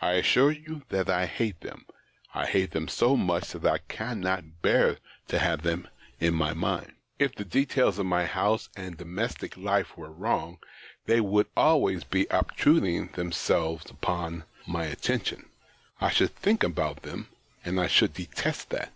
I 0.00 0.14
assure 0.14 0.50
you 0.50 0.82
that 0.88 1.08
I 1.08 1.26
hate 1.26 1.60
them; 1.60 1.86
I 2.34 2.46
hate 2.46 2.72
them 2.72 2.88
so 2.88 3.16
much 3.16 3.52
that 3.52 3.64
I 3.64 3.78
cannot 3.86 4.60
bear 4.60 4.96
to 5.28 5.38
have 5.38 5.62
them 5.62 5.86
in 6.18 6.34
my 6.34 6.52
mind. 6.52 6.94
If 7.20 7.36
the 7.36 7.44
details 7.44 7.96
of 8.00 8.06
my 8.06 8.24
house 8.26 8.70
and 8.74 8.96
domestic 8.96 9.56
life 9.56 9.96
were 9.96 10.10
wrong, 10.10 10.58
they 11.06 11.20
would 11.20 11.46
always 11.56 12.02
be 12.02 12.26
obtruding 12.28 13.10
themselves 13.12 13.88
upon 13.88 14.42
my 14.66 14.86
attention: 14.86 15.48
I 16.00 16.10
should 16.10 16.34
think 16.34 16.64
about 16.64 17.02
them, 17.02 17.28
and 17.64 17.80
I 17.80 17.86
should 17.86 18.14
detest 18.14 18.70
that. 18.70 18.92